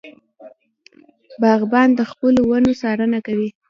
باغبان 1.41 1.89
د 1.95 2.01
خپلو 2.11 2.41
ونو 2.49 2.71
څارنه 2.81 3.19
کوي. 3.27 3.49